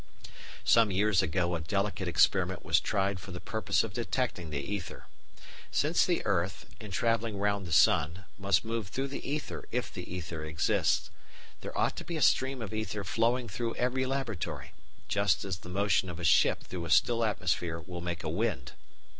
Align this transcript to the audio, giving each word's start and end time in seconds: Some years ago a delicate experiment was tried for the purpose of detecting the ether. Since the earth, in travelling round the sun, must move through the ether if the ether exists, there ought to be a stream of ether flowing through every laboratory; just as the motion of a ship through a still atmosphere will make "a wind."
Some 0.63 0.89
years 0.89 1.21
ago 1.21 1.53
a 1.53 1.61
delicate 1.61 2.07
experiment 2.07 2.65
was 2.65 2.79
tried 2.79 3.19
for 3.19 3.29
the 3.29 3.39
purpose 3.39 3.83
of 3.83 3.93
detecting 3.93 4.49
the 4.49 4.57
ether. 4.57 5.05
Since 5.69 6.07
the 6.07 6.25
earth, 6.25 6.65
in 6.79 6.89
travelling 6.89 7.37
round 7.37 7.67
the 7.67 7.71
sun, 7.71 8.25
must 8.39 8.65
move 8.65 8.87
through 8.87 9.09
the 9.09 9.23
ether 9.29 9.67
if 9.71 9.93
the 9.93 10.11
ether 10.11 10.43
exists, 10.43 11.11
there 11.59 11.77
ought 11.77 11.95
to 11.97 12.03
be 12.03 12.17
a 12.17 12.21
stream 12.23 12.63
of 12.63 12.73
ether 12.73 13.03
flowing 13.03 13.47
through 13.47 13.75
every 13.75 14.07
laboratory; 14.07 14.71
just 15.07 15.45
as 15.45 15.59
the 15.59 15.69
motion 15.69 16.09
of 16.09 16.19
a 16.19 16.23
ship 16.23 16.63
through 16.63 16.85
a 16.85 16.89
still 16.89 17.23
atmosphere 17.23 17.79
will 17.79 18.01
make 18.01 18.23
"a 18.23 18.27
wind." 18.27 18.71